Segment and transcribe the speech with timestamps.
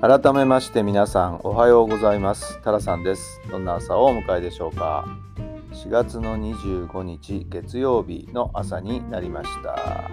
[0.00, 2.58] 改めまして皆さんおはようございます。
[2.62, 3.38] タラさんです。
[3.50, 5.04] どんな朝をお迎えでしょうか
[5.72, 10.10] ？4月の25日月曜日の朝になりました。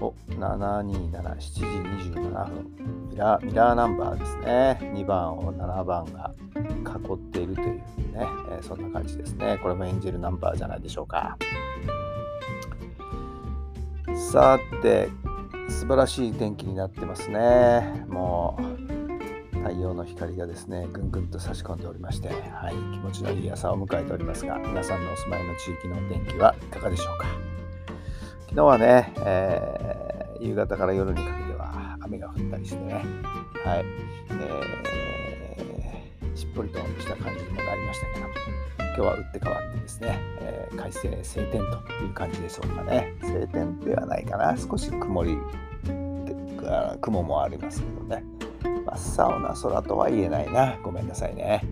[0.00, 3.08] お727 7時27分。
[3.08, 4.78] ミラーミラーナンバーですね。
[4.94, 9.60] 2番を7番が囲っているというね、え、そんな感じですね。
[9.62, 11.38] これもエンジェルナンバーじゃないでしょうか。
[14.32, 15.08] さて
[15.70, 18.04] 素晴らしい天気になってますね。
[18.08, 27.26] もう太陽の光がですね、ぐんぐんと差し込んでおりまして、はい、気持ちのいい朝を迎えておりますが、皆さんのお住まいの地域の天気はいかがでしょうか。
[28.42, 32.94] 昨日はね、えー、夕方から夜にかけては雨が降ったりしてね、
[33.64, 34.90] はい、えー、
[36.40, 38.26] しっぽりとした感じにもなりましたけど、
[38.78, 43.12] 今日は打って変わってですね、えー、快晴晴天という感じでしょうかね。
[43.20, 44.56] 晴天ではないかな。
[44.56, 45.36] 少し曇り、
[47.02, 48.24] 雲もありますけどね。
[48.62, 50.78] 真っ青な空とは言えないな。
[50.82, 51.62] ごめんなさいね。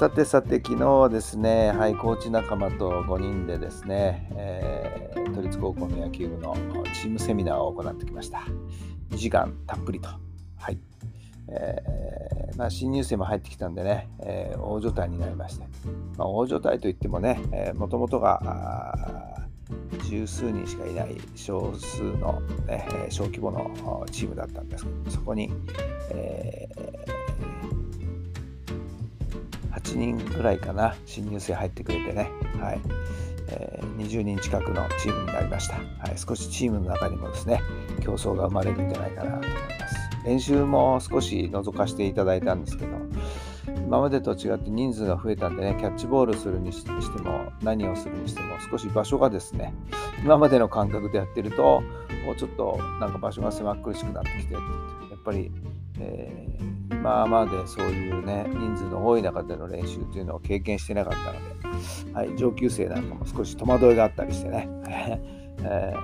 [0.00, 6.56] さてさて、昨日はですね、はい、コーチ仲間と5人でですね、えー、都立高校の野球部の
[6.94, 8.42] チームセミナーを行ってきました。
[9.10, 10.08] 2時間たっぷりと。
[10.56, 10.78] はい。
[11.50, 15.66] えー、まあ、新入生も入ってきたんでね、えー、大所帯になりまして、
[16.16, 19.38] まあ、大所帯といってもね、もともとが
[20.08, 25.52] 十数人しかいない少数の、ね、小規模のチームだったんですけど、そこに、
[26.10, 32.80] えー、8人ぐらいかな、新入生入ってくれてね、はい
[33.50, 35.80] えー、20人近くのチームになりました、は
[36.12, 36.18] い。
[36.18, 37.60] 少しチームの中にもですね、
[38.00, 39.77] 競争が生まれるんじゃないかなと思います。
[40.28, 42.98] 練習も少し覗かせていただいたんですけど、
[43.86, 46.90] 今までと違って人数が増えたんでね、キャッチボールするにして
[47.22, 49.72] も、何をするにしても、少し場所がですね、
[50.22, 51.80] 今までの感覚でやってると、
[52.26, 55.50] もうちょっとなんか場所が狭苦しくなってきて、やっぱり、
[55.98, 64.68] えー、今までそういうね、人数の多い中での練習というのを経験してなかったので、はい、上級生なんかも少し戸惑いがあったりしてね、
[65.64, 65.94] え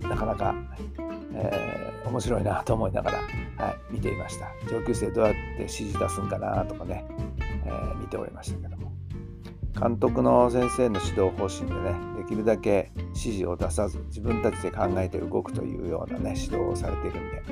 [0.00, 0.56] ー、なかなか
[1.34, 3.18] えー、面白いなと思いながら、
[3.56, 4.48] はい、見ていました。
[4.68, 7.04] 上級生どうやって指示出すんかなとかね、
[7.64, 8.90] えー、見ておりましたけども。
[9.78, 17.42] 監督の先生の指導方針でね、できるだけ指示を出さず、自分たちで考えて動くというようなね、指導をされているんで、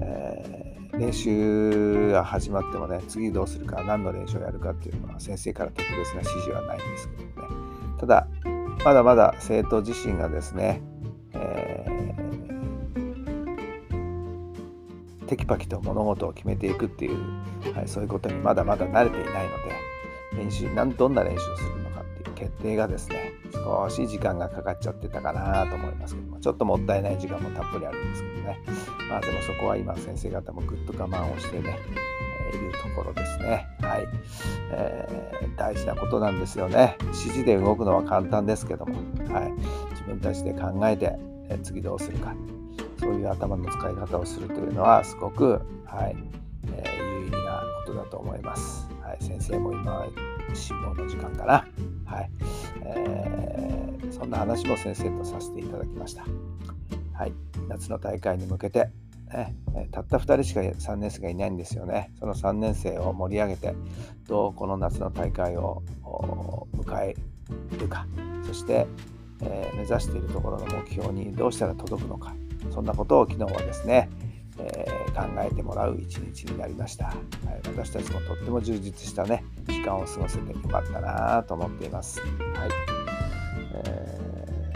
[0.00, 7.48] えー、練習が始まってもね、次どうするか、何の練習をやるかっていうのは先生から特別な指示はないんですけどね。
[7.98, 8.28] ただ、
[8.84, 10.82] まだまだ生徒自身がですね、
[15.30, 17.16] テキパキと物事を決めていくっていう、
[17.72, 19.50] はい、そういうことにまだまだ慣れていないの
[20.34, 28.58] で練習何どんな練習をするのかっていう決定がですね少し時間がかかっちゃってたかなと思いますけどもちょっともったいない時間もたっぷりあるんですけどね
[29.08, 31.78] まあでもそこは今先生方もぐっと我慢をしてね
[32.52, 33.68] いるところですね。
[33.80, 34.08] はい、
[34.72, 36.96] えー、大事なことなんですよね。
[37.02, 38.94] 指示で動くのは簡単ですけども、
[39.32, 39.52] はい、
[39.92, 41.16] 自分たちで考えて、
[41.48, 42.34] え次どうするか
[43.00, 46.16] そういう頭の使い方をするというのはすごく、はい
[46.66, 48.88] えー、有意義なことだと思います。
[49.02, 50.06] はい、先生も今
[50.52, 51.66] 辛抱の時間かな、
[52.04, 52.30] はい
[52.84, 56.24] えー、そんな話も先生とさせていただきました。
[57.14, 57.32] はい、
[57.68, 58.90] 夏の大会に向けて、
[59.32, 59.56] ね、
[59.92, 62.12] たった2人しか3年生がいないんですよね。
[62.18, 63.74] その3年生を盛り上げて、
[64.28, 67.16] どうこの夏の大会を迎え
[67.78, 68.06] るか、
[68.46, 68.86] そして、
[69.42, 72.34] えー、目指しているところの目標にどうしたら届くのか、
[72.72, 74.10] そんなことを昨日はですね、
[74.58, 77.16] えー、考えてもらう一日になりました、はい、
[77.66, 82.28] 私たちもとっても充実したね時間を過ごせてよかったなと思っています、はい
[83.84, 84.72] え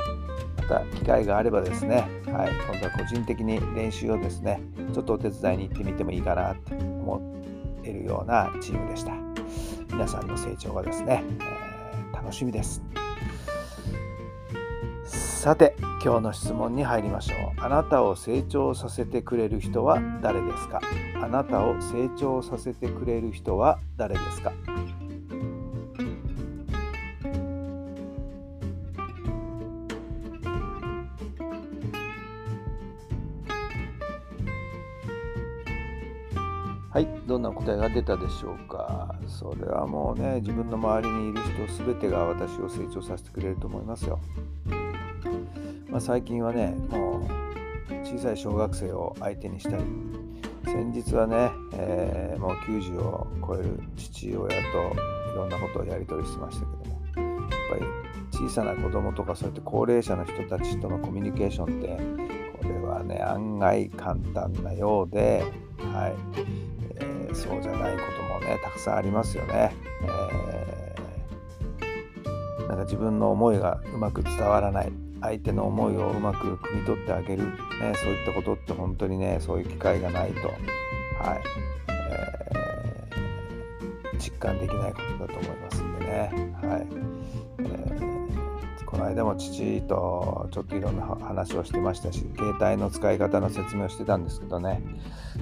[0.57, 1.97] ー、また機会があればですね、
[2.27, 4.61] はい、今度は個人的に練習をですね
[4.93, 7.19] ちょっとお手伝いに行ってみてもいいかなって思
[7.81, 9.25] っているようなチームでした。
[9.95, 12.83] 皆さんの成長がですね、えー、楽しみです。
[15.45, 20.81] さて今日の質問に入りましょうあなたを成長させてくれる人は誰ですか？
[21.23, 24.55] あなたを成長させてくれる人は誰ですか？
[36.91, 39.15] はい、どんな答えが出たでしょうか？
[39.27, 44.19] それはもうね、自分の周りにいる人全てが私を成長させてくれると思いますよ。
[45.95, 49.85] まあ、最近はねもう小さい小学生を相手にしたり
[50.65, 54.93] 先日はね、えー、もう90を超える父親と
[55.33, 57.83] いろんなことをやり取りしてましたけどもやっぱり
[58.33, 61.97] 小さな子供とかそうやって高齢者の人たちとのコミュニケーションって
[62.61, 65.45] これはね案外簡単なようで、
[65.79, 66.15] はい
[66.97, 69.73] えー、そうじゃないこともねたくさんありますよね。
[70.03, 77.53] えー、なんか自分の思いがうまく伝わらない相手の思いをうまく汲み取ってあげる、ね、
[77.97, 81.41] そういったことって本当にねそういう機会がないと、はい。
[81.89, 86.31] えー、実感できないことだと思いますんでね。
[86.63, 86.87] はい。
[87.59, 94.83] えー、この間も父とちょっといろんな話をしてましたし携帯の使い方の説明をしてたんですけどね。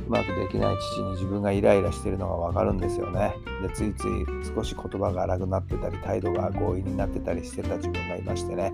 [0.06, 3.35] うまくできない父に自分がイライラしてるのが分かるんですよね。
[3.62, 8.73] でついつい少し言葉が荒くなってたり態度が強引になってたりしてた自分がいましてね。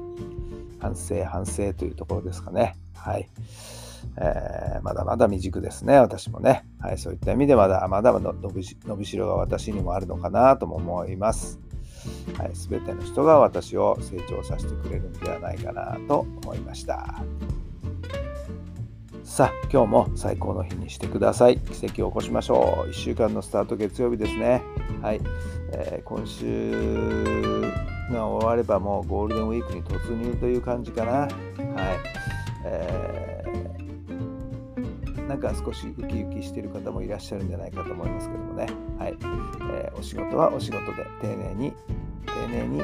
[0.80, 2.76] 反省、反省というところですかね。
[2.94, 3.28] はい。
[4.16, 6.64] えー、まだまだ未熟ですね、私もね。
[6.80, 11.58] はい、そういった意味でまだまだ伸びしろが私にもあるのかなとも思います。
[12.36, 17.22] はい、全ての人が私を成長させてくれるんではないかなと思いました。
[19.24, 21.58] さあ、今日も最高の日にしてください。
[21.58, 22.90] 奇跡を起こしましょう。
[22.90, 24.62] 1週間のスタート月曜日ですね。
[25.02, 25.20] はい、
[25.72, 31.12] えー、今週が終わればもうゴールデンウィークに突入という感じかな。
[31.12, 31.30] はい。
[32.64, 38.66] えー、なんか少しウキウキしている方もいらっしゃるんじゃないかと思いますけどもね。
[38.98, 39.16] はい。
[39.70, 41.72] えー、お仕事はお仕事で丁寧に、
[42.26, 42.82] 丁寧に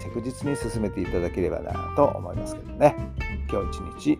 [0.00, 2.96] 着実に進めていただければなと思いますけどね。
[3.50, 4.18] 今日一日、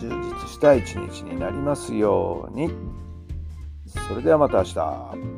[0.00, 2.70] 充実した一日になりますように。
[3.86, 5.37] それではまた明日。